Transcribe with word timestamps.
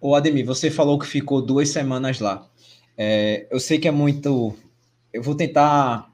Ô 0.00 0.14
Ademir, 0.14 0.46
você 0.46 0.70
falou 0.70 0.98
que 0.98 1.06
ficou 1.06 1.42
duas 1.42 1.70
semanas 1.70 2.20
lá. 2.20 2.48
É, 2.96 3.46
eu 3.50 3.58
sei 3.58 3.78
que 3.78 3.88
é 3.88 3.90
muito. 3.90 4.54
Eu 5.12 5.22
vou 5.22 5.34
tentar 5.34 6.12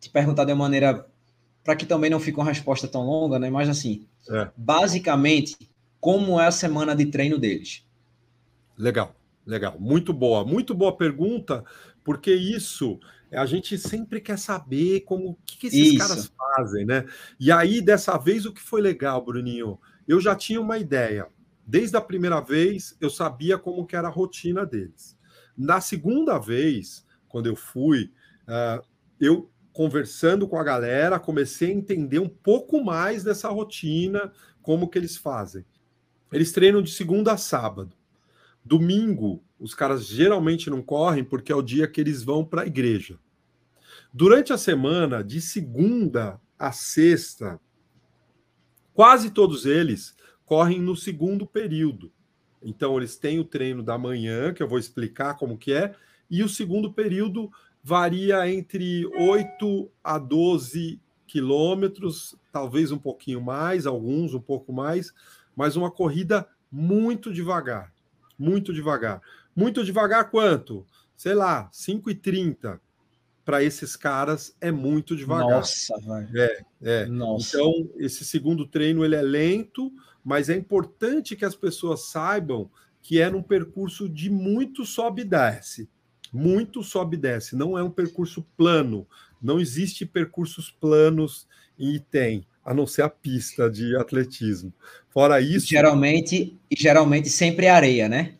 te 0.00 0.10
perguntar 0.10 0.44
de 0.44 0.52
uma 0.52 0.64
maneira 0.64 1.06
para 1.62 1.76
que 1.76 1.86
também 1.86 2.10
não 2.10 2.20
fique 2.20 2.38
uma 2.38 2.46
resposta 2.46 2.88
tão 2.88 3.02
longa, 3.02 3.38
né? 3.38 3.48
Mas 3.50 3.68
assim, 3.68 4.06
é. 4.28 4.48
basicamente, 4.56 5.56
como 6.00 6.40
é 6.40 6.46
a 6.46 6.52
semana 6.52 6.94
de 6.94 7.06
treino 7.06 7.38
deles? 7.38 7.84
Legal, 8.76 9.14
legal, 9.46 9.76
muito 9.78 10.12
boa, 10.12 10.44
muito 10.44 10.74
boa 10.74 10.96
pergunta, 10.96 11.64
porque 12.02 12.34
isso 12.34 12.98
a 13.30 13.46
gente 13.46 13.78
sempre 13.78 14.20
quer 14.20 14.38
saber 14.38 15.00
como 15.00 15.30
o 15.30 15.38
que, 15.46 15.56
que 15.56 15.66
esses 15.68 15.94
isso. 15.94 15.98
caras 15.98 16.32
fazem, 16.36 16.84
né? 16.84 17.06
E 17.38 17.50
aí, 17.50 17.80
dessa 17.80 18.18
vez, 18.18 18.44
o 18.44 18.52
que 18.52 18.60
foi 18.60 18.80
legal, 18.80 19.24
Bruninho? 19.24 19.78
Eu 20.06 20.20
já 20.20 20.34
tinha 20.34 20.60
uma 20.60 20.78
ideia. 20.78 21.26
Desde 21.66 21.96
a 21.96 22.00
primeira 22.00 22.40
vez, 22.40 22.96
eu 23.00 23.08
sabia 23.08 23.56
como 23.56 23.86
que 23.86 23.96
era 23.96 24.08
a 24.08 24.10
rotina 24.10 24.66
deles. 24.66 25.18
Na 25.56 25.80
segunda 25.80 26.38
vez, 26.38 27.06
quando 27.28 27.46
eu 27.46 27.56
fui, 27.56 28.12
uh, 28.48 28.84
eu 29.20 29.50
conversando 29.72 30.46
com 30.46 30.58
a 30.58 30.64
galera, 30.64 31.18
comecei 31.18 31.70
a 31.70 31.74
entender 31.74 32.18
um 32.18 32.28
pouco 32.28 32.84
mais 32.84 33.24
dessa 33.24 33.48
rotina, 33.48 34.32
como 34.60 34.88
que 34.88 34.98
eles 34.98 35.16
fazem. 35.16 35.64
Eles 36.30 36.52
treinam 36.52 36.82
de 36.82 36.90
segunda 36.90 37.32
a 37.32 37.36
sábado. 37.36 37.96
Domingo, 38.64 39.42
os 39.58 39.74
caras 39.74 40.06
geralmente 40.06 40.68
não 40.68 40.82
correm 40.82 41.24
porque 41.24 41.50
é 41.50 41.54
o 41.54 41.62
dia 41.62 41.88
que 41.88 42.00
eles 42.00 42.22
vão 42.22 42.44
para 42.44 42.62
a 42.62 42.66
igreja. 42.66 43.18
Durante 44.12 44.52
a 44.52 44.58
semana, 44.58 45.24
de 45.24 45.40
segunda 45.40 46.40
a 46.58 46.70
sexta, 46.70 47.58
quase 48.92 49.30
todos 49.30 49.66
eles 49.66 50.14
correm 50.52 50.82
no 50.82 50.94
segundo 50.94 51.46
período. 51.46 52.12
Então, 52.62 52.98
eles 52.98 53.16
têm 53.16 53.38
o 53.38 53.44
treino 53.44 53.82
da 53.82 53.96
manhã, 53.96 54.52
que 54.52 54.62
eu 54.62 54.68
vou 54.68 54.78
explicar 54.78 55.32
como 55.38 55.56
que 55.56 55.72
é, 55.72 55.94
e 56.30 56.42
o 56.42 56.48
segundo 56.48 56.92
período 56.92 57.50
varia 57.82 58.46
entre 58.52 59.06
8 59.16 59.90
a 60.04 60.18
12 60.18 61.00
quilômetros, 61.26 62.36
talvez 62.52 62.92
um 62.92 62.98
pouquinho 62.98 63.40
mais, 63.40 63.86
alguns 63.86 64.34
um 64.34 64.42
pouco 64.42 64.74
mais, 64.74 65.14
mas 65.56 65.74
uma 65.74 65.90
corrida 65.90 66.46
muito 66.70 67.32
devagar, 67.32 67.90
muito 68.38 68.74
devagar. 68.74 69.22
Muito 69.56 69.82
devagar 69.82 70.30
quanto? 70.30 70.86
Sei 71.16 71.32
lá, 71.32 71.70
5,30 71.72 72.78
para 73.42 73.62
esses 73.62 73.96
caras 73.96 74.54
é 74.60 74.70
muito 74.70 75.16
devagar. 75.16 75.48
Nossa, 75.48 75.98
vai. 76.04 76.28
É, 76.34 76.62
é. 76.82 77.06
Nossa. 77.06 77.56
Então, 77.56 77.90
esse 77.96 78.22
segundo 78.22 78.66
treino 78.66 79.02
ele 79.02 79.16
é 79.16 79.22
lento, 79.22 79.90
mas 80.24 80.48
é 80.48 80.56
importante 80.56 81.36
que 81.36 81.44
as 81.44 81.54
pessoas 81.54 82.10
saibam 82.10 82.70
que 83.00 83.20
é 83.20 83.28
num 83.28 83.42
percurso 83.42 84.08
de 84.08 84.30
muito 84.30 84.84
sobe 84.86 85.22
e 85.22 85.24
desce 85.24 85.88
muito 86.32 86.82
sobe 86.82 87.16
e 87.16 87.20
desce, 87.20 87.54
não 87.54 87.76
é 87.76 87.82
um 87.82 87.90
percurso 87.90 88.42
plano, 88.56 89.06
não 89.40 89.60
existe 89.60 90.06
percursos 90.06 90.70
planos 90.70 91.46
e 91.78 92.00
tem, 92.00 92.46
a 92.64 92.72
não 92.72 92.86
ser 92.86 93.02
a 93.02 93.08
pista 93.08 93.68
de 93.68 93.94
atletismo. 93.96 94.72
Fora 95.10 95.40
isso, 95.40 95.66
geralmente, 95.66 96.56
geralmente 96.74 97.28
sempre 97.28 97.66
é 97.66 97.70
areia, 97.70 98.08
né? 98.08 98.36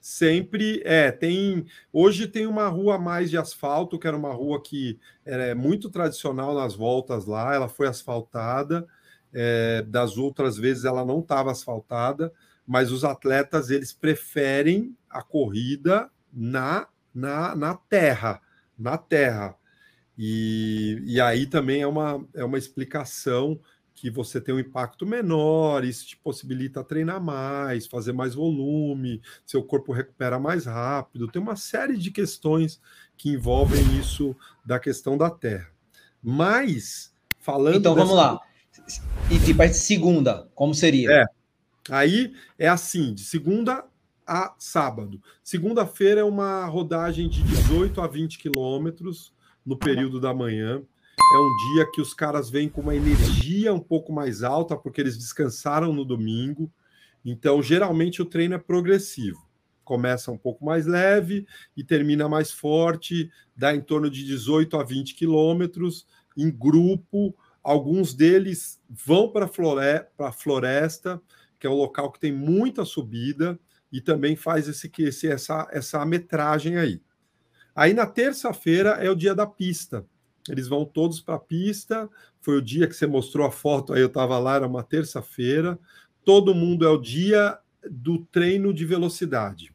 Sempre 0.00 0.82
é, 0.84 1.12
tem. 1.12 1.64
Hoje 1.92 2.26
tem 2.26 2.46
uma 2.46 2.68
rua 2.68 2.98
mais 2.98 3.30
de 3.30 3.38
asfalto, 3.38 3.98
que 3.98 4.06
era 4.06 4.16
uma 4.16 4.32
rua 4.32 4.60
que 4.60 4.98
é 5.24 5.54
muito 5.54 5.88
tradicional 5.90 6.54
nas 6.54 6.74
voltas 6.74 7.24
lá, 7.24 7.54
ela 7.54 7.68
foi 7.68 7.86
asfaltada. 7.86 8.86
É, 9.32 9.82
das 9.82 10.18
outras 10.18 10.56
vezes 10.56 10.84
ela 10.84 11.04
não 11.04 11.20
estava 11.20 11.50
asfaltada, 11.50 12.32
mas 12.66 12.92
os 12.92 13.04
atletas 13.04 13.70
eles 13.70 13.92
preferem 13.92 14.96
a 15.08 15.22
corrida 15.22 16.10
na 16.32 16.86
na, 17.14 17.54
na 17.54 17.74
terra, 17.74 18.40
na 18.78 18.96
terra. 18.96 19.54
E, 20.16 21.02
e 21.04 21.20
aí 21.20 21.46
também 21.46 21.82
é 21.82 21.86
uma, 21.86 22.24
é 22.34 22.44
uma 22.44 22.58
explicação 22.58 23.60
que 23.94 24.10
você 24.10 24.40
tem 24.40 24.54
um 24.54 24.58
impacto 24.58 25.06
menor, 25.06 25.84
isso 25.84 26.06
te 26.06 26.16
possibilita 26.16 26.82
treinar 26.82 27.22
mais, 27.22 27.86
fazer 27.86 28.12
mais 28.12 28.34
volume, 28.34 29.22
seu 29.46 29.62
corpo 29.62 29.92
recupera 29.92 30.40
mais 30.40 30.66
rápido. 30.66 31.28
Tem 31.28 31.40
uma 31.40 31.56
série 31.56 31.96
de 31.96 32.10
questões 32.10 32.80
que 33.16 33.30
envolvem 33.30 33.80
isso 34.00 34.34
da 34.64 34.80
questão 34.80 35.16
da 35.16 35.30
terra. 35.30 35.70
Mas, 36.22 37.14
falando. 37.38 37.76
Então 37.76 37.94
vamos 37.94 38.10
dessa... 38.10 38.32
lá. 38.32 38.40
E 39.30 39.38
tipo, 39.38 39.62
a 39.62 39.68
segunda, 39.68 40.48
como 40.54 40.74
seria? 40.74 41.10
É. 41.10 41.24
Aí 41.90 42.32
é 42.58 42.68
assim: 42.68 43.14
de 43.14 43.22
segunda 43.22 43.84
a 44.26 44.54
sábado. 44.58 45.20
Segunda-feira 45.42 46.20
é 46.20 46.24
uma 46.24 46.64
rodagem 46.66 47.28
de 47.28 47.42
18 47.42 48.00
a 48.00 48.06
20 48.06 48.38
quilômetros 48.38 49.32
no 49.64 49.76
período 49.76 50.20
da 50.20 50.32
manhã. 50.32 50.82
É 51.34 51.38
um 51.38 51.74
dia 51.74 51.90
que 51.92 52.00
os 52.00 52.14
caras 52.14 52.50
vêm 52.50 52.68
com 52.68 52.80
uma 52.80 52.94
energia 52.94 53.72
um 53.72 53.80
pouco 53.80 54.12
mais 54.12 54.42
alta, 54.42 54.76
porque 54.76 55.00
eles 55.00 55.16
descansaram 55.16 55.92
no 55.92 56.04
domingo. 56.04 56.70
Então, 57.24 57.62
geralmente, 57.62 58.20
o 58.20 58.26
treino 58.26 58.54
é 58.54 58.58
progressivo. 58.58 59.38
Começa 59.84 60.30
um 60.30 60.38
pouco 60.38 60.64
mais 60.64 60.86
leve 60.86 61.46
e 61.76 61.82
termina 61.82 62.28
mais 62.28 62.52
forte, 62.52 63.30
dá 63.56 63.74
em 63.74 63.80
torno 63.80 64.10
de 64.10 64.24
18 64.24 64.76
a 64.76 64.84
20 64.84 65.14
quilômetros, 65.14 66.06
em 66.36 66.50
grupo. 66.50 67.34
Alguns 67.62 68.14
deles 68.14 68.80
vão 68.88 69.30
para 69.30 69.46
a 69.46 70.32
floresta, 70.32 71.20
que 71.58 71.66
é 71.66 71.70
um 71.70 71.74
local 71.74 72.10
que 72.10 72.18
tem 72.18 72.32
muita 72.32 72.84
subida 72.84 73.58
e 73.92 74.00
também 74.00 74.34
faz 74.34 74.66
esse, 74.66 74.90
esse 74.98 75.28
essa, 75.28 75.68
essa 75.70 76.04
metragem 76.04 76.76
aí. 76.76 77.00
Aí 77.74 77.94
na 77.94 78.06
terça-feira 78.06 78.90
é 78.90 79.08
o 79.10 79.14
dia 79.14 79.34
da 79.34 79.46
pista. 79.46 80.04
Eles 80.48 80.66
vão 80.66 80.84
todos 80.84 81.20
para 81.20 81.36
a 81.36 81.40
pista. 81.40 82.10
Foi 82.40 82.56
o 82.56 82.62
dia 82.62 82.88
que 82.88 82.94
você 82.94 83.06
mostrou 83.06 83.46
a 83.46 83.52
foto, 83.52 83.92
aí 83.92 84.00
eu 84.00 84.08
estava 84.08 84.38
lá, 84.38 84.56
era 84.56 84.66
uma 84.66 84.82
terça-feira. 84.82 85.78
Todo 86.24 86.54
mundo 86.54 86.84
é 86.84 86.90
o 86.90 87.00
dia 87.00 87.58
do 87.88 88.18
treino 88.26 88.72
de 88.74 88.84
velocidade. 88.84 89.72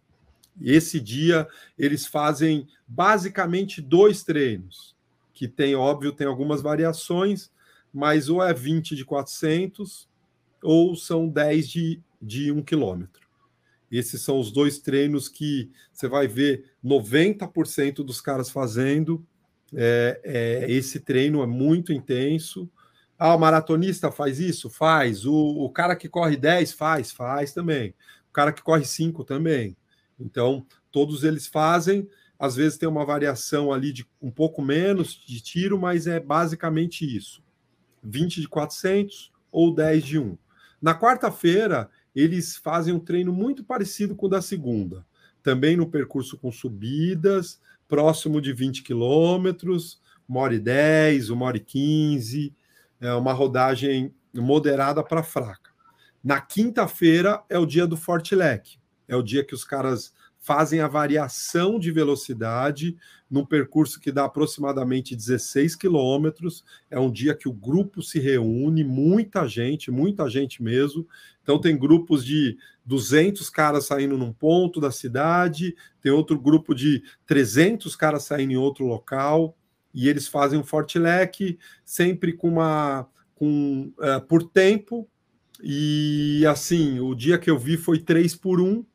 Esse 0.61 0.99
dia 0.99 1.47
eles 1.77 2.05
fazem 2.05 2.67
basicamente 2.87 3.81
dois 3.81 4.23
treinos, 4.23 4.95
que 5.33 5.47
tem, 5.47 5.75
óbvio, 5.75 6.11
tem 6.11 6.25
algumas 6.25 6.61
variações, 6.61 7.51
mas 7.93 8.29
ou 8.29 8.43
é 8.43 8.53
20 8.53 8.95
de 8.95 9.05
400 9.05 10.07
ou 10.63 10.95
são 10.95 11.27
10 11.27 11.67
de, 11.67 12.01
de 12.21 12.51
1 12.51 12.61
quilômetro. 12.63 13.27
Esses 13.91 14.21
são 14.21 14.39
os 14.39 14.51
dois 14.51 14.79
treinos 14.79 15.29
que 15.29 15.71
você 15.93 16.07
vai 16.07 16.27
ver 16.27 16.71
90% 16.83 18.03
dos 18.03 18.19
caras 18.19 18.49
fazendo. 18.49 19.25
É, 19.73 20.19
é, 20.23 20.71
esse 20.71 20.99
treino 20.99 21.41
é 21.41 21.47
muito 21.47 21.93
intenso. 21.93 22.69
Ah, 23.17 23.33
o 23.33 23.39
maratonista 23.39 24.11
faz 24.11 24.39
isso? 24.39 24.69
Faz. 24.69 25.25
O, 25.25 25.33
o 25.33 25.69
cara 25.69 25.95
que 25.95 26.09
corre 26.09 26.35
10 26.35 26.73
faz? 26.73 27.11
Faz 27.11 27.53
também. 27.53 27.93
O 28.29 28.33
cara 28.33 28.51
que 28.51 28.61
corre 28.61 28.85
5 28.85 29.23
também. 29.23 29.75
Então, 30.19 30.65
todos 30.91 31.23
eles 31.23 31.47
fazem. 31.47 32.07
Às 32.37 32.55
vezes 32.55 32.77
tem 32.77 32.87
uma 32.87 33.05
variação 33.05 33.73
ali 33.73 33.91
de 33.91 34.05
um 34.21 34.29
pouco 34.29 34.61
menos 34.61 35.13
de 35.25 35.41
tiro, 35.41 35.79
mas 35.79 36.05
é 36.05 36.19
basicamente 36.19 37.03
isso: 37.03 37.41
20 38.07 38.41
de 38.41 38.47
400 38.47 39.31
ou 39.51 39.73
10 39.73 40.03
de 40.03 40.19
1. 40.19 40.37
Na 40.81 40.97
quarta-feira, 40.97 41.89
eles 42.15 42.55
fazem 42.55 42.93
um 42.93 42.99
treino 42.99 43.33
muito 43.33 43.63
parecido 43.63 44.15
com 44.15 44.25
o 44.25 44.29
da 44.29 44.41
segunda, 44.41 45.05
também 45.43 45.75
no 45.75 45.89
percurso 45.89 46.37
com 46.37 46.51
subidas, 46.51 47.59
próximo 47.87 48.41
de 48.41 48.53
20 48.53 48.83
quilômetros, 48.83 50.01
uma 50.27 50.41
hora 50.41 50.55
e 50.55 50.59
10, 50.59 51.29
uma 51.29 51.45
hora 51.45 51.57
e 51.57 51.61
15, 51.61 52.53
é 52.99 53.13
uma 53.13 53.33
rodagem 53.33 54.13
moderada 54.33 55.03
para 55.03 55.23
fraca. 55.23 55.71
Na 56.23 56.41
quinta-feira 56.41 57.43
é 57.49 57.57
o 57.57 57.65
dia 57.65 57.87
do 57.87 57.95
Forte 57.95 58.35
Leque, 58.35 58.77
é 59.07 59.15
o 59.15 59.23
dia 59.23 59.43
que 59.43 59.53
os 59.53 59.63
caras 59.63 60.13
fazem 60.39 60.79
a 60.79 60.87
variação 60.87 61.79
de 61.79 61.91
velocidade 61.91 62.95
num 63.29 63.45
percurso 63.45 63.99
que 63.99 64.11
dá 64.11 64.25
aproximadamente 64.25 65.15
16 65.15 65.75
quilômetros. 65.75 66.63
É 66.89 66.99
um 66.99 67.11
dia 67.11 67.35
que 67.35 67.49
o 67.49 67.53
grupo 67.53 68.01
se 68.01 68.19
reúne, 68.19 68.83
muita 68.83 69.47
gente, 69.47 69.91
muita 69.91 70.29
gente 70.29 70.63
mesmo. 70.63 71.07
Então, 71.43 71.59
tem 71.59 71.77
grupos 71.77 72.25
de 72.25 72.57
200 72.85 73.49
caras 73.49 73.85
saindo 73.85 74.17
num 74.17 74.31
ponto 74.31 74.79
da 74.79 74.91
cidade, 74.91 75.75
tem 76.01 76.11
outro 76.11 76.39
grupo 76.39 76.73
de 76.73 77.03
300 77.25 77.95
caras 77.95 78.23
saindo 78.23 78.53
em 78.53 78.57
outro 78.57 78.85
local, 78.85 79.57
e 79.93 80.07
eles 80.07 80.27
fazem 80.27 80.59
um 80.59 80.63
forte 80.63 80.99
leque, 80.99 81.57
sempre 81.83 82.33
com 82.33 82.49
uma. 82.49 83.07
Com, 83.35 83.91
uh, 83.99 84.21
por 84.27 84.43
tempo. 84.43 85.07
E 85.61 86.43
assim, 86.47 86.99
o 86.99 87.15
dia 87.15 87.37
que 87.37 87.49
eu 87.49 87.57
vi 87.57 87.77
foi 87.77 87.99
3 87.99 88.35
por 88.35 88.61
1, 88.61 88.85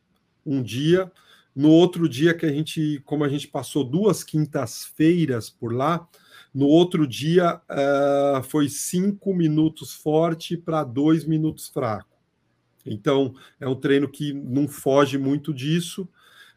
um 0.44 0.62
dia. 0.62 1.10
No 1.54 1.70
outro 1.70 2.08
dia 2.08 2.34
que 2.34 2.46
a 2.46 2.52
gente, 2.52 3.00
como 3.04 3.24
a 3.24 3.28
gente 3.28 3.48
passou 3.48 3.84
duas 3.84 4.24
quintas-feiras 4.24 5.50
por 5.50 5.72
lá, 5.72 6.08
no 6.54 6.66
outro 6.66 7.06
dia 7.06 7.60
uh, 7.70 8.42
foi 8.42 8.68
cinco 8.68 9.34
minutos 9.34 9.94
forte 9.94 10.56
para 10.56 10.84
dois 10.84 11.24
minutos 11.24 11.68
fraco. 11.68 12.08
Então, 12.84 13.34
é 13.60 13.68
um 13.68 13.74
treino 13.74 14.08
que 14.08 14.32
não 14.32 14.66
foge 14.66 15.16
muito 15.16 15.54
disso, 15.54 16.08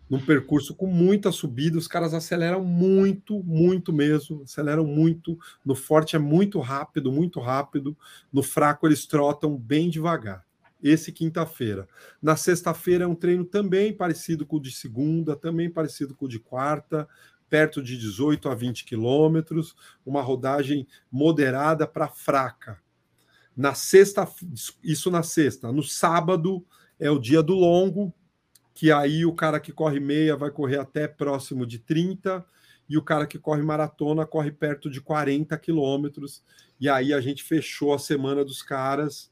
num 0.10 0.20
percurso 0.20 0.76
com 0.76 0.86
muita 0.86 1.32
subida, 1.32 1.78
os 1.78 1.88
caras 1.88 2.14
aceleram 2.14 2.64
muito, 2.64 3.44
muito 3.44 3.92
mesmo, 3.92 4.44
aceleram 4.44 4.86
muito. 4.86 5.38
No 5.66 5.74
forte 5.74 6.16
é 6.16 6.20
muito 6.20 6.60
rápido, 6.60 7.12
muito 7.12 7.40
rápido. 7.40 7.98
No 8.32 8.44
fraco 8.44 8.88
eles 8.88 9.06
trotam 9.08 9.58
bem 9.58 9.90
devagar. 9.90 10.46
Esse 10.88 11.12
quinta-feira. 11.12 11.88
Na 12.22 12.36
sexta-feira 12.36 13.06
é 13.06 13.08
um 13.08 13.16
treino 13.16 13.44
também 13.44 13.92
parecido 13.92 14.46
com 14.46 14.58
o 14.58 14.62
de 14.62 14.72
segunda, 14.72 15.36
também 15.36 15.68
parecido 15.68 16.14
com 16.14 16.26
o 16.26 16.30
de 16.30 16.38
quarta, 16.38 17.08
perto 17.50 17.82
de 17.82 17.98
18 17.98 18.48
a 18.48 18.54
20 18.54 18.86
quilômetros, 18.86 19.76
uma 20.06 20.22
rodagem 20.22 20.88
moderada 21.12 21.88
para 21.88 22.08
fraca. 22.08 22.80
Na 23.58 23.74
sexta, 23.74 24.32
isso 24.84 25.10
na 25.10 25.24
sexta. 25.24 25.72
No 25.72 25.82
sábado 25.82 26.64
é 27.00 27.10
o 27.10 27.18
dia 27.18 27.42
do 27.42 27.56
longo, 27.56 28.14
que 28.72 28.92
aí 28.92 29.26
o 29.26 29.34
cara 29.34 29.60
que 29.60 29.72
corre 29.72 30.00
meia 30.00 30.36
vai 30.36 30.52
correr 30.52 30.78
até 30.78 31.08
próximo 31.08 31.66
de 31.66 31.80
30 31.80 32.46
e 32.88 32.96
o 32.96 33.02
cara 33.02 33.26
que 33.26 33.40
corre 33.40 33.64
maratona 33.64 34.24
corre 34.24 34.52
perto 34.52 34.88
de 34.88 35.02
40 35.02 35.58
quilômetros. 35.58 36.44
E 36.80 36.88
aí 36.88 37.12
a 37.12 37.20
gente 37.20 37.44
fechou 37.44 37.92
a 37.92 37.98
semana 37.98 38.46
dos 38.46 38.62
caras, 38.62 39.32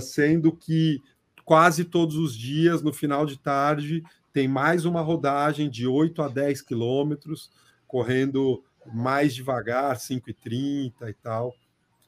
sendo 0.00 0.52
que 0.52 1.00
quase 1.44 1.84
todos 1.84 2.16
os 2.16 2.36
dias, 2.36 2.82
no 2.82 2.92
final 2.92 3.26
de 3.26 3.38
tarde, 3.38 4.02
tem 4.32 4.48
mais 4.48 4.84
uma 4.84 5.00
rodagem 5.00 5.68
de 5.68 5.86
8 5.86 6.22
a 6.22 6.28
10 6.28 6.62
quilômetros, 6.62 7.50
correndo 7.86 8.62
mais 8.92 9.34
devagar, 9.34 9.96
5,30 9.96 11.08
e 11.08 11.14
tal. 11.14 11.54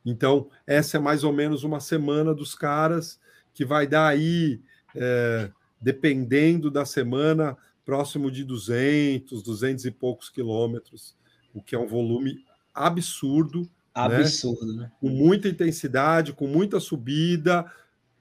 Então, 0.05 0.49
essa 0.67 0.97
é 0.97 1.01
mais 1.01 1.25
ou 1.25 1.33
menos 1.33 1.65
uma 1.65 1.81
semana 1.81 2.35
dos 2.35 2.55
caras 2.55 3.19
que 3.53 3.65
vai 3.65 3.87
dar 3.87 4.09
aí. 4.09 4.61
É, 4.97 5.51
dependendo 5.85 6.71
da 6.71 6.87
semana, 6.87 7.59
próximo 7.85 8.31
de 8.31 8.43
200, 8.43 9.43
200 9.43 9.85
e 9.85 9.91
poucos 9.91 10.31
quilômetros, 10.31 11.15
o 11.53 11.63
que 11.63 11.75
é 11.75 11.79
um 11.79 11.87
volume 11.87 12.43
absurdo. 12.73 13.69
Né? 13.97 14.17
Absurdo, 14.17 14.75
né? 14.75 14.83
né? 14.83 14.93
Com 15.01 15.09
muita 15.09 15.49
intensidade, 15.49 16.33
com 16.33 16.47
muita 16.47 16.81
subida. 16.81 17.71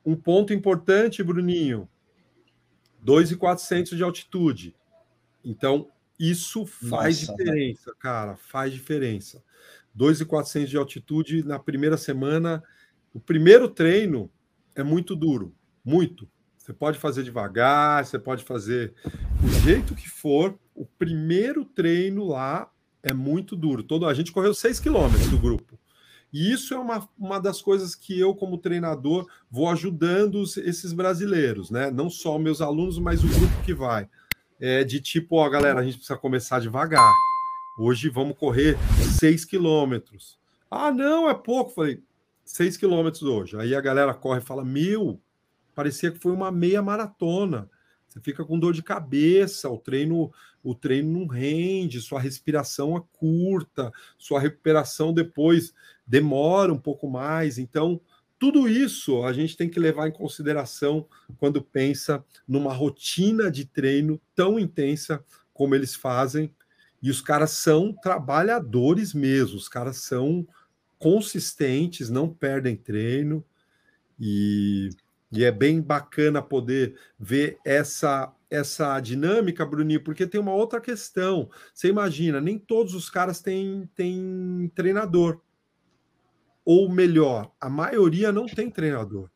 Um 0.05 0.15
ponto 0.15 0.53
importante, 0.53 1.23
Bruninho: 1.23 1.89
2,400 3.01 3.97
de 3.97 4.03
altitude. 4.03 4.75
Então, 5.43 5.89
isso 6.19 6.65
faz 6.65 7.21
Nossa, 7.21 7.35
diferença, 7.35 7.93
cara, 7.99 8.35
faz 8.35 8.71
diferença. 8.71 9.43
2,400 9.93 10.69
de 10.69 10.77
altitude 10.77 11.43
na 11.43 11.59
primeira 11.59 11.97
semana. 11.97 12.63
O 13.13 13.19
primeiro 13.19 13.67
treino 13.67 14.31
é 14.75 14.83
muito 14.83 15.15
duro, 15.15 15.55
muito. 15.83 16.29
Você 16.57 16.71
pode 16.71 16.97
fazer 16.97 17.23
devagar, 17.23 18.05
você 18.05 18.17
pode 18.17 18.43
fazer 18.43 18.93
o 19.43 19.49
jeito 19.65 19.93
que 19.93 20.09
for. 20.09 20.57
O 20.73 20.85
primeiro 20.85 21.65
treino 21.65 22.25
lá 22.25 22.71
é 23.03 23.13
muito 23.13 23.55
duro. 23.55 23.83
Todo 23.83 24.07
a 24.07 24.13
gente 24.13 24.31
correu 24.31 24.53
6 24.53 24.79
quilômetros 24.79 25.29
do 25.29 25.37
grupo. 25.37 25.77
E 26.31 26.51
isso 26.51 26.73
é 26.73 26.79
uma, 26.79 27.07
uma 27.19 27.39
das 27.39 27.61
coisas 27.61 27.93
que 27.93 28.19
eu, 28.19 28.33
como 28.33 28.57
treinador, 28.57 29.27
vou 29.51 29.69
ajudando 29.69 30.35
os, 30.35 30.57
esses 30.57 30.91
brasileiros, 30.91 31.69
né? 31.69 31.91
Não 31.91 32.09
só 32.09 32.39
meus 32.39 32.59
alunos, 32.59 32.97
mas 32.97 33.23
o 33.23 33.27
grupo 33.27 33.63
que 33.63 33.73
vai. 33.73 34.09
É 34.59 34.83
de 34.83 34.99
tipo, 34.99 35.35
ó, 35.35 35.47
galera, 35.47 35.79
a 35.79 35.83
gente 35.83 35.97
precisa 35.97 36.17
começar 36.17 36.59
devagar. 36.59 37.11
Hoje 37.77 38.09
vamos 38.09 38.35
correr 38.37 38.77
6 39.19 39.45
quilômetros. 39.45 40.39
Ah, 40.71 40.91
não, 40.91 41.29
é 41.29 41.35
pouco. 41.35 41.71
Falei, 41.71 42.01
6 42.45 42.77
quilômetros 42.77 43.23
hoje. 43.23 43.57
Aí 43.57 43.75
a 43.75 43.81
galera 43.81 44.13
corre 44.13 44.39
e 44.39 44.43
fala: 44.43 44.63
Meu, 44.63 45.19
parecia 45.75 46.11
que 46.11 46.19
foi 46.19 46.31
uma 46.31 46.51
meia 46.51 46.81
maratona. 46.81 47.69
Você 48.13 48.19
fica 48.19 48.45
com 48.45 48.59
dor 48.59 48.73
de 48.73 48.83
cabeça, 48.83 49.67
o 49.67 49.77
treino, 49.77 50.31
o 50.63 50.75
treino 50.75 51.19
não 51.19 51.25
rende, 51.25 51.99
sua 51.99 52.19
respiração 52.19 52.95
é 52.95 53.01
curta, 53.11 53.91
sua 54.19 54.39
recuperação 54.39 55.11
depois 55.11 55.73
demora 56.05 56.71
um 56.71 56.77
pouco 56.77 57.09
mais. 57.09 57.57
Então, 57.57 57.99
tudo 58.37 58.69
isso 58.69 59.23
a 59.23 59.33
gente 59.33 59.57
tem 59.57 59.67
que 59.67 59.79
levar 59.79 60.07
em 60.07 60.11
consideração 60.11 61.07
quando 61.39 61.59
pensa 61.59 62.23
numa 62.47 62.71
rotina 62.71 63.49
de 63.49 63.65
treino 63.65 64.21
tão 64.35 64.59
intensa 64.59 65.25
como 65.51 65.73
eles 65.73 65.95
fazem. 65.95 66.53
E 67.01 67.09
os 67.09 67.19
caras 67.19 67.49
são 67.49 67.93
trabalhadores 67.93 69.11
mesmo, 69.11 69.57
os 69.57 69.67
caras 69.67 69.97
são 69.97 70.47
consistentes, 70.99 72.11
não 72.11 72.29
perdem 72.29 72.75
treino. 72.75 73.43
E 74.19 74.91
e 75.33 75.43
é 75.43 75.51
bem 75.51 75.81
bacana 75.81 76.41
poder 76.41 76.95
ver 77.19 77.57
essa 77.65 78.33
essa 78.49 78.99
dinâmica, 78.99 79.65
Bruninho, 79.65 80.03
porque 80.03 80.27
tem 80.27 80.39
uma 80.39 80.53
outra 80.53 80.79
questão. 80.79 81.49
Você 81.73 81.87
imagina, 81.87 82.39
nem 82.39 82.59
todos 82.59 82.93
os 82.93 83.09
caras 83.09 83.41
têm, 83.41 83.89
têm 83.95 84.71
treinador. 84.75 85.41
Ou 86.63 86.87
melhor, 86.87 87.51
a 87.59 87.67
maioria 87.67 88.31
não 88.31 88.45
tem 88.45 88.69
treinador. 88.69 89.27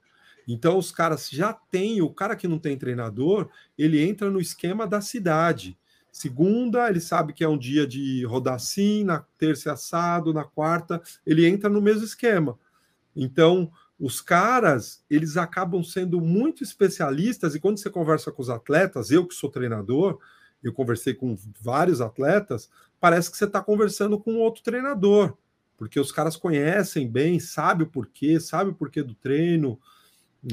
Então 0.48 0.78
os 0.78 0.92
caras 0.92 1.32
já 1.32 1.52
têm, 1.52 2.00
o 2.00 2.12
cara 2.12 2.36
que 2.36 2.48
não 2.48 2.60
tem 2.60 2.78
treinador, 2.78 3.50
ele 3.76 4.00
entra 4.08 4.30
no 4.30 4.40
esquema 4.40 4.86
da 4.86 5.02
cidade. 5.02 5.76
Segunda, 6.12 6.88
ele 6.88 7.02
sabe 7.02 7.34
que 7.34 7.44
é 7.44 7.50
um 7.50 7.58
dia 7.58 7.88
de 7.88 8.24
rodar 8.24 8.54
assim, 8.54 9.04
na 9.04 9.26
terça 9.38 9.70
é 9.70 9.74
assado, 9.74 10.32
na 10.32 10.44
quarta, 10.44 11.02
ele 11.26 11.48
entra 11.48 11.72
no 11.72 11.82
mesmo 11.82 12.04
esquema. 12.04 12.58
Então, 13.16 13.72
os 14.00 14.22
caras, 14.22 15.04
eles 15.10 15.38
acabam 15.38 15.84
sendo 15.84 16.22
muito 16.22 16.64
especialistas, 16.64 17.56
e 17.56 17.60
quando 17.60 17.80
você 17.80 17.90
conversa 17.90 18.32
com 18.32 18.42
os 18.42 18.50
atletas, 18.50 19.10
eu 19.10 19.26
que 19.26 19.34
sou 19.34 19.50
treinador, 19.50 20.20
eu 20.64 20.72
conversei 20.72 21.14
com 21.14 21.38
vários 21.60 22.00
atletas, 22.02 22.70
parece 23.00 23.32
que 23.32 23.38
você 23.38 23.46
está 23.46 23.62
conversando 23.62 24.20
com 24.20 24.36
outro 24.36 24.64
treinador, 24.64 25.36
porque 25.78 26.00
os 26.00 26.12
caras 26.12 26.36
conhecem 26.36 27.10
bem, 27.10 27.40
sabe 27.40 27.84
o 27.84 27.88
porquê, 27.88 28.40
sabe 28.40 28.72
o 28.72 28.76
porquê 28.76 29.02
do 29.02 29.16
treino, 29.16 29.80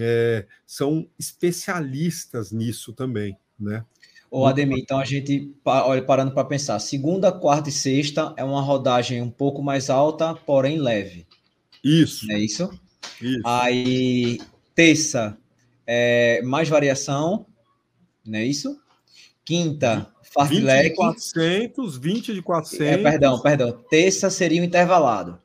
é, 0.00 0.46
são 0.66 1.06
especialistas 1.18 2.50
nisso 2.50 2.92
também, 2.92 3.36
né? 3.58 3.84
Ô, 4.30 4.46
Ademir, 4.46 4.78
então 4.78 4.98
a 4.98 5.04
gente, 5.04 5.54
olha, 5.64 6.02
parando 6.02 6.32
para 6.32 6.44
pensar, 6.44 6.78
segunda, 6.80 7.30
quarta 7.30 7.68
e 7.68 7.72
sexta 7.72 8.34
é 8.36 8.42
uma 8.42 8.60
rodagem 8.60 9.22
um 9.22 9.30
pouco 9.30 9.62
mais 9.62 9.88
alta, 9.88 10.34
porém 10.34 10.80
leve. 10.80 11.24
Isso. 11.84 12.30
É 12.32 12.38
isso? 12.38 12.68
Isso. 13.20 13.42
Aí, 13.44 14.40
terça, 14.74 15.36
é, 15.86 16.42
mais 16.42 16.68
variação, 16.68 17.46
não 18.24 18.38
é 18.38 18.44
isso? 18.44 18.80
Quinta, 19.44 20.10
fartlek. 20.32 20.88
20 20.88 20.90
de 20.90 20.94
400, 20.94 21.96
20 21.98 22.34
de 22.34 22.42
400. 22.42 22.86
É, 22.86 22.96
perdão, 22.98 23.40
perdão. 23.40 23.72
Terça 23.90 24.30
seria 24.30 24.62
o 24.62 24.64
intervalado. 24.64 25.38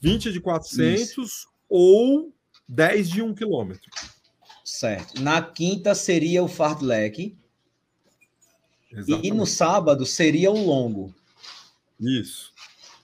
20 0.00 0.32
de 0.32 0.40
400 0.40 1.18
isso. 1.18 1.48
ou 1.68 2.32
10 2.68 3.08
de 3.10 3.22
1 3.22 3.34
quilômetro. 3.34 3.90
Certo. 4.64 5.20
Na 5.20 5.42
quinta 5.42 5.94
seria 5.94 6.42
o 6.42 6.48
fartlek. 6.48 7.36
E 9.22 9.30
no 9.32 9.44
sábado 9.44 10.06
seria 10.06 10.50
o 10.50 10.66
longo. 10.66 11.12
Isso, 12.00 12.52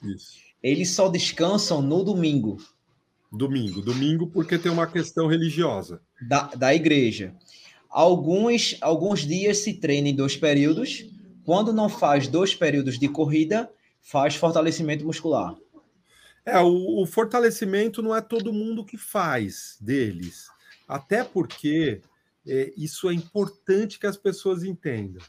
isso. 0.01 0.39
Eles 0.63 0.91
só 0.91 1.09
descansam 1.09 1.81
no 1.81 2.03
domingo. 2.03 2.57
Domingo. 3.31 3.81
Domingo 3.81 4.27
porque 4.27 4.57
tem 4.57 4.71
uma 4.71 4.87
questão 4.87 5.27
religiosa. 5.27 6.01
Da, 6.21 6.47
da 6.47 6.75
igreja. 6.75 7.33
Alguns, 7.89 8.77
alguns 8.81 9.21
dias 9.21 9.59
se 9.59 9.73
treina 9.73 10.09
em 10.09 10.15
dois 10.15 10.35
períodos. 10.35 11.05
Quando 11.45 11.71
não 11.71 11.87
faz 11.87 12.27
dois 12.27 12.53
períodos 12.53 12.99
de 12.99 13.07
corrida, 13.07 13.71
faz 14.01 14.35
fortalecimento 14.35 15.05
muscular. 15.05 15.55
É, 16.45 16.59
o, 16.59 17.01
o 17.01 17.05
fortalecimento 17.05 18.01
não 18.01 18.15
é 18.15 18.21
todo 18.21 18.53
mundo 18.53 18.85
que 18.85 18.97
faz 18.97 19.77
deles. 19.79 20.47
Até 20.87 21.23
porque 21.23 22.01
é, 22.45 22.73
isso 22.75 23.09
é 23.09 23.13
importante 23.13 23.99
que 23.99 24.07
as 24.07 24.17
pessoas 24.17 24.63
entendam. 24.63 25.21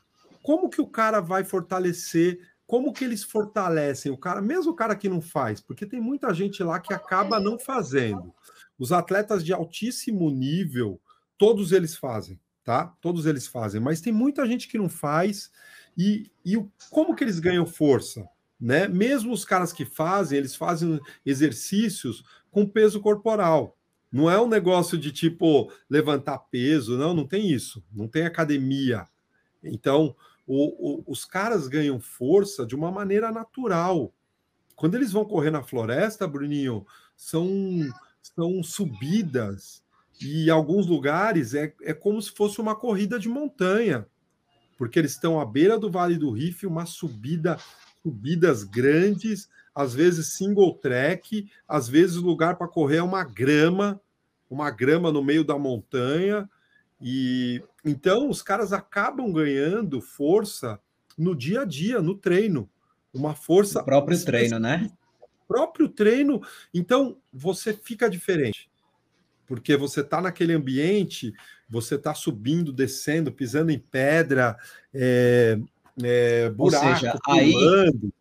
Como 0.42 0.68
que 0.68 0.80
o 0.80 0.87
cara 0.87 1.21
vai 1.21 1.44
fortalecer 1.44 2.40
como 2.73 2.91
que 2.91 3.05
eles 3.05 3.23
fortalecem 3.23 4.11
o 4.11 4.17
cara, 4.17 4.41
mesmo 4.41 4.73
o 4.73 4.75
cara 4.75 4.97
que 4.97 5.07
não 5.07 5.21
faz, 5.21 5.61
porque 5.61 5.85
tem 5.85 6.00
muita 6.00 6.33
gente 6.33 6.62
lá 6.62 6.81
que 6.81 6.95
acaba 6.95 7.38
não 7.38 7.59
fazendo. 7.59 8.33
Os 8.79 8.93
atletas 8.93 9.45
de 9.45 9.52
altíssimo 9.52 10.31
nível, 10.31 10.99
todos 11.37 11.71
eles 11.71 11.95
fazem, 11.95 12.41
tá? 12.64 12.87
Todos 13.02 13.26
eles 13.26 13.47
fazem, 13.47 13.79
mas 13.79 14.00
tem 14.00 14.11
muita 14.11 14.47
gente 14.47 14.69
que 14.69 14.79
não 14.79 14.88
faz 14.88 15.50
e, 15.99 16.33
e 16.47 16.57
como 16.88 17.14
que 17.14 17.23
eles 17.23 17.38
ganham 17.38 17.67
força? 17.67 18.26
Né? 18.59 18.88
Mesmo 18.88 19.35
os 19.35 19.45
caras 19.45 19.71
que 19.71 19.85
fazem, 19.85 20.38
eles 20.38 20.57
fazem 20.57 20.99
exercícios 21.26 22.25
com 22.50 22.67
peso 22.67 23.02
corporal. 23.02 23.76
Não 24.11 24.31
é 24.31 24.41
um 24.41 24.49
negócio 24.49 24.97
de 24.97 25.12
tipo 25.12 25.71
levantar 25.91 26.38
peso, 26.38 26.97
não, 26.97 27.12
não 27.12 27.29
tem 27.29 27.50
isso. 27.50 27.85
Não 27.93 28.09
tem 28.09 28.25
academia. 28.25 29.07
Então, 29.62 30.17
o, 30.46 31.00
o, 31.00 31.04
os 31.06 31.25
caras 31.25 31.68
ganham 31.68 32.00
força 32.00 32.66
de 32.66 32.75
uma 32.75 32.90
maneira 32.90 33.30
natural. 33.30 34.12
Quando 34.75 34.94
eles 34.94 35.12
vão 35.12 35.25
correr 35.25 35.50
na 35.50 35.62
floresta, 35.62 36.26
Bruninho, 36.26 36.84
são, 37.16 37.49
são 38.22 38.62
subidas 38.62 39.82
E 40.20 40.50
alguns 40.50 40.87
lugares 40.87 41.54
é, 41.54 41.75
é 41.82 41.94
como 41.94 42.20
se 42.20 42.32
fosse 42.32 42.61
uma 42.61 42.75
corrida 42.75 43.18
de 43.18 43.28
montanha, 43.28 44.06
porque 44.76 44.99
eles 44.99 45.12
estão 45.12 45.40
à 45.40 45.44
beira 45.44 45.78
do 45.78 45.90
Vale 45.90 46.16
do 46.16 46.30
Rift, 46.30 46.66
uma 46.66 46.87
subida, 46.87 47.56
subidas 48.02 48.64
grandes, 48.64 49.49
às 49.75 49.94
vezes 49.94 50.34
single 50.34 50.75
track, 50.75 51.49
às 51.66 51.88
vezes 51.88 52.16
o 52.16 52.26
lugar 52.26 52.56
para 52.56 52.68
correr 52.68 52.96
é 52.96 53.02
uma 53.02 53.25
grama, 53.25 54.00
uma 54.50 54.70
grama 54.70 55.11
no 55.11 55.22
meio 55.22 55.44
da 55.44 55.58
montanha. 55.58 56.49
E 57.02 57.62
então 57.85 58.30
os 58.30 58.42
caras 58.42 58.73
acabam 58.73 59.32
ganhando 59.32 60.00
força 60.00 60.78
no 61.18 61.35
dia 61.35 61.62
a 61.62 61.64
dia, 61.64 62.00
no 62.00 62.14
treino. 62.14 62.71
Uma 63.12 63.35
força. 63.35 63.80
O 63.80 63.85
próprio 63.85 64.25
treino, 64.25 64.59
né? 64.59 64.90
Próprio 65.49 65.88
treino. 65.88 66.40
Então 66.73 67.18
você 67.32 67.75
fica 67.75 68.09
diferente. 68.09 68.71
Porque 69.47 69.76
você 69.76 70.00
está 70.00 70.21
naquele 70.21 70.54
ambiente, 70.54 71.35
você 71.68 71.97
está 71.97 72.14
subindo, 72.14 72.73
descendo, 72.73 73.32
pisando 73.32 73.71
em 73.71 73.78
pedra, 73.78 74.56
é, 74.94 75.59
é, 76.02 76.49
buraco, 76.50 76.87
Ou 76.87 76.94
seja, 76.94 77.18
pulando. 77.25 78.04
aí 78.04 78.12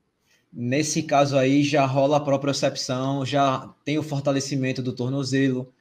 Nesse 0.54 1.04
caso 1.04 1.38
aí 1.38 1.64
já 1.64 1.86
rola 1.86 2.18
a 2.18 2.20
propriocepção, 2.20 3.26
já 3.26 3.74
tem 3.86 3.98
o 3.98 4.04
fortalecimento 4.04 4.82
do 4.82 4.92
tornozelo, 4.92 5.74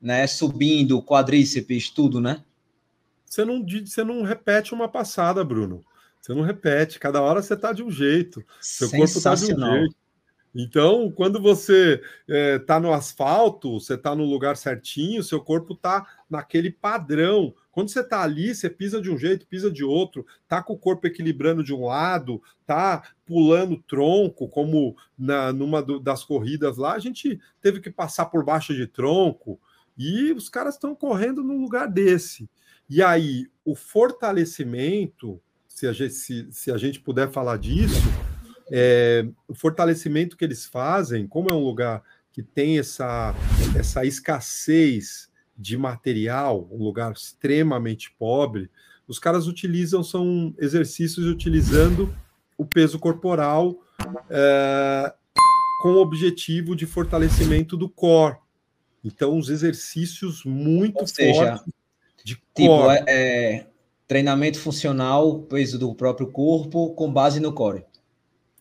né? 0.00 0.26
Subindo, 0.26 1.02
quadríceps, 1.02 1.90
tudo, 1.90 2.20
né? 2.20 2.42
Você 3.24 3.44
não, 3.44 3.64
você 3.64 4.02
não 4.02 4.22
repete 4.22 4.74
uma 4.74 4.88
passada, 4.88 5.44
Bruno. 5.44 5.84
Você 6.20 6.34
não 6.34 6.42
repete. 6.42 6.98
Cada 6.98 7.22
hora 7.22 7.40
você 7.40 7.54
está 7.54 7.72
de 7.72 7.82
um 7.82 7.90
jeito. 7.90 8.44
Seu 8.60 8.90
corpo 8.90 9.04
está 9.04 9.34
de 9.34 9.54
um 9.54 9.58
jeito. 9.58 9.94
Então, 10.54 11.12
quando 11.12 11.40
você 11.40 11.94
está 11.94 12.34
é, 12.34 12.58
tá 12.58 12.80
no 12.80 12.92
asfalto, 12.92 13.78
você 13.78 13.94
está 13.94 14.16
no 14.16 14.24
lugar 14.24 14.56
certinho, 14.56 15.22
seu 15.22 15.40
corpo 15.40 15.74
está 15.74 16.04
naquele 16.28 16.70
padrão. 16.70 17.54
Quando 17.70 17.88
você 17.88 18.00
está 18.00 18.22
ali, 18.22 18.52
você 18.52 18.68
pisa 18.68 19.00
de 19.00 19.10
um 19.10 19.16
jeito, 19.16 19.46
pisa 19.46 19.70
de 19.70 19.84
outro, 19.84 20.26
tá 20.48 20.60
com 20.60 20.72
o 20.72 20.78
corpo 20.78 21.06
equilibrando 21.06 21.62
de 21.62 21.72
um 21.72 21.86
lado, 21.86 22.42
tá 22.66 23.10
pulando 23.24 23.80
tronco, 23.86 24.48
como 24.48 24.96
na 25.16 25.52
numa 25.52 25.80
do, 25.80 26.00
das 26.00 26.24
corridas 26.24 26.76
lá, 26.76 26.94
a 26.94 26.98
gente 26.98 27.40
teve 27.62 27.80
que 27.80 27.90
passar 27.90 28.26
por 28.26 28.44
baixo 28.44 28.74
de 28.74 28.88
tronco, 28.88 29.60
e 30.00 30.32
os 30.32 30.48
caras 30.48 30.76
estão 30.76 30.94
correndo 30.94 31.44
num 31.44 31.60
lugar 31.60 31.86
desse. 31.86 32.48
E 32.88 33.02
aí, 33.02 33.46
o 33.62 33.74
fortalecimento, 33.74 35.38
se 35.68 35.86
a 35.86 35.92
gente, 35.92 36.14
se, 36.14 36.48
se 36.50 36.72
a 36.72 36.78
gente 36.78 37.00
puder 37.00 37.30
falar 37.30 37.58
disso, 37.58 38.00
é, 38.72 39.28
o 39.46 39.54
fortalecimento 39.54 40.38
que 40.38 40.44
eles 40.44 40.64
fazem, 40.64 41.26
como 41.26 41.50
é 41.50 41.52
um 41.52 41.62
lugar 41.62 42.02
que 42.32 42.42
tem 42.42 42.78
essa, 42.78 43.34
essa 43.76 44.02
escassez 44.06 45.28
de 45.54 45.76
material, 45.76 46.66
um 46.72 46.82
lugar 46.82 47.12
extremamente 47.12 48.10
pobre, 48.18 48.70
os 49.06 49.18
caras 49.18 49.46
utilizam, 49.46 50.02
são 50.02 50.54
exercícios 50.58 51.26
utilizando 51.26 52.14
o 52.56 52.64
peso 52.64 52.98
corporal 52.98 53.76
é, 54.30 55.12
com 55.82 55.90
o 55.90 56.00
objetivo 56.00 56.74
de 56.74 56.86
fortalecimento 56.86 57.76
do 57.76 57.88
core. 57.88 58.38
Então, 59.04 59.38
os 59.38 59.48
exercícios 59.48 60.44
muito 60.44 61.00
Ou 61.00 61.06
seja, 61.06 61.56
fortes 61.56 61.72
de 62.24 62.34
tipo, 62.34 62.44
core. 62.54 63.04
É, 63.06 63.56
é, 63.56 63.66
treinamento 64.06 64.58
funcional, 64.58 65.40
peso 65.42 65.78
do 65.78 65.94
próprio 65.94 66.30
corpo, 66.30 66.94
com 66.94 67.12
base 67.12 67.40
no 67.40 67.52
core. 67.52 67.84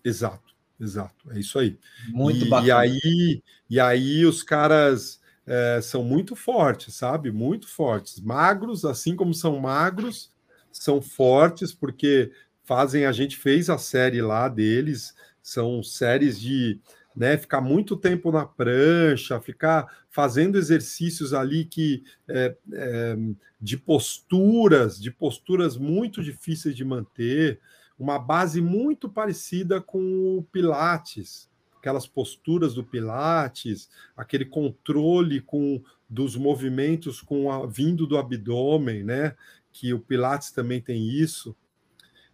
Exato, 0.03 0.55
exato. 0.79 1.31
É 1.31 1.39
isso 1.39 1.59
aí. 1.59 1.77
Muito 2.09 2.45
e, 2.45 2.49
bacana. 2.49 2.67
E 2.67 2.71
aí, 2.71 3.43
e 3.69 3.79
aí 3.79 4.25
os 4.25 4.43
caras 4.43 5.19
é, 5.45 5.81
são 5.81 6.03
muito 6.03 6.35
fortes, 6.35 6.95
sabe? 6.95 7.31
Muito 7.31 7.67
fortes. 7.67 8.19
Magros, 8.21 8.85
assim 8.85 9.15
como 9.15 9.33
são 9.33 9.59
magros, 9.59 10.31
são 10.71 11.01
fortes, 11.01 11.73
porque 11.73 12.31
fazem. 12.63 13.05
A 13.05 13.11
gente 13.11 13.35
fez 13.35 13.69
a 13.69 13.77
série 13.77 14.21
lá 14.21 14.47
deles, 14.47 15.13
são 15.41 15.83
séries 15.83 16.39
de 16.39 16.79
né, 17.15 17.37
ficar 17.37 17.59
muito 17.59 17.97
tempo 17.97 18.31
na 18.31 18.45
prancha, 18.45 19.41
ficar 19.41 19.98
fazendo 20.09 20.57
exercícios 20.57 21.33
ali 21.33 21.65
que 21.65 22.03
é, 22.27 22.55
é, 22.73 23.17
de 23.61 23.77
posturas, 23.77 24.99
de 24.99 25.11
posturas 25.11 25.77
muito 25.77 26.23
difíceis 26.23 26.75
de 26.75 26.83
manter, 26.83 27.59
uma 27.97 28.17
base 28.17 28.61
muito 28.61 29.09
parecida 29.09 29.81
com 29.81 30.37
o 30.37 30.43
Pilates, 30.51 31.49
aquelas 31.77 32.07
posturas 32.07 32.73
do 32.73 32.83
Pilates, 32.83 33.89
aquele 34.15 34.45
controle 34.45 35.41
com 35.41 35.81
dos 36.09 36.35
movimentos 36.35 37.21
com 37.21 37.51
a, 37.51 37.67
vindo 37.67 38.07
do 38.07 38.17
abdômen, 38.17 39.03
né? 39.03 39.35
Que 39.71 39.93
o 39.93 39.99
Pilates 39.99 40.51
também 40.51 40.81
tem 40.81 41.07
isso. 41.07 41.55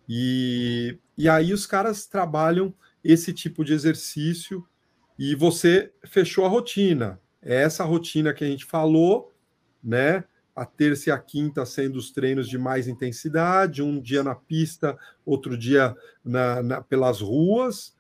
E, 0.08 0.98
e 1.18 1.28
aí 1.28 1.52
os 1.52 1.66
caras 1.66 2.06
trabalham 2.06 2.74
esse 3.04 3.34
tipo 3.34 3.66
de 3.66 3.74
exercício 3.74 4.66
e 5.20 5.36
você 5.36 5.92
fechou 6.06 6.46
a 6.46 6.50
rotina. 6.50 7.20
É 7.46 7.62
essa 7.62 7.84
rotina 7.84 8.34
que 8.34 8.44
a 8.44 8.48
gente 8.48 8.66
falou, 8.66 9.32
né? 9.84 10.24
A 10.56 10.66
terça 10.66 11.10
e 11.10 11.14
a 11.14 11.20
quinta 11.20 11.66
sendo 11.66 11.98
os 11.98 12.12
treinos 12.12 12.50
de 12.50 12.58
mais 12.58 12.88
intensidade, 12.88 13.84
um 13.84 14.02
dia 14.02 14.24
na 14.24 14.34
pista, 14.34 14.98
outro 15.24 15.56
dia 15.56 15.96
na, 16.24 16.64
na 16.64 16.82
pelas 16.82 17.22
ruas, 17.22 17.96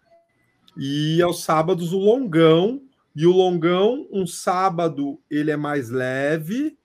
e 0.75 1.21
aos 1.21 1.43
sábados 1.43 1.93
o 1.93 1.99
longão. 1.99 2.81
E 3.15 3.25
o 3.25 3.31
longão, 3.31 4.07
um 4.11 4.27
sábado 4.27 5.19
ele 5.29 5.49
é 5.49 5.55
mais 5.55 5.89
leve, 5.89 6.77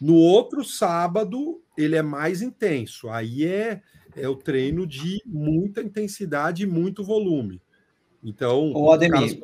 no 0.00 0.16
outro 0.16 0.64
sábado 0.64 1.62
ele 1.76 1.94
é 1.94 2.02
mais 2.02 2.42
intenso. 2.42 3.08
Aí 3.08 3.44
é, 3.44 3.80
é 4.16 4.28
o 4.28 4.34
treino 4.34 4.86
de 4.86 5.22
muita 5.24 5.82
intensidade 5.82 6.64
e 6.64 6.66
muito 6.66 7.04
volume. 7.04 7.60
Então, 8.24 8.72
o 8.72 8.90
Ademir. 8.90 9.38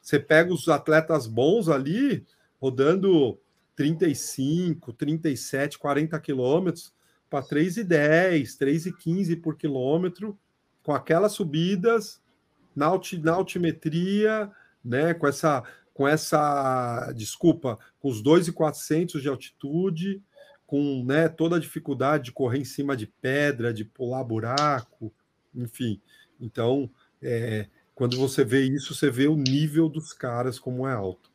Você 0.00 0.18
pega 0.18 0.52
os 0.52 0.68
atletas 0.68 1.26
bons 1.26 1.68
ali, 1.68 2.24
rodando 2.60 3.38
35, 3.76 4.92
37, 4.92 5.78
40 5.78 6.20
quilômetros 6.20 6.94
para 7.28 7.44
3,10, 7.44 8.58
3,15 8.58 9.40
por 9.40 9.56
quilômetro, 9.56 10.38
com 10.82 10.92
aquelas 10.92 11.32
subidas 11.32 12.20
na, 12.74 12.86
alti, 12.86 13.18
na 13.18 13.32
altimetria, 13.32 14.50
né, 14.84 15.14
com 15.14 15.26
essa 15.26 15.62
com 15.94 16.08
essa 16.08 17.12
desculpa, 17.14 17.78
com 18.00 18.08
os 18.08 18.22
2,400 18.22 19.20
de 19.20 19.28
altitude, 19.28 20.22
com 20.66 21.04
né, 21.04 21.28
toda 21.28 21.56
a 21.56 21.60
dificuldade 21.60 22.24
de 22.24 22.32
correr 22.32 22.58
em 22.58 22.64
cima 22.64 22.96
de 22.96 23.06
pedra, 23.06 23.74
de 23.74 23.84
pular 23.84 24.24
buraco, 24.24 25.12
enfim. 25.54 26.00
Então, 26.40 26.90
é, 27.20 27.68
quando 27.94 28.18
você 28.18 28.44
vê 28.44 28.62
isso, 28.62 28.94
você 28.94 29.10
vê 29.10 29.26
o 29.28 29.36
nível 29.36 29.88
dos 29.88 30.12
caras 30.12 30.58
como 30.58 30.86
é 30.86 30.94
alto. 30.94 31.31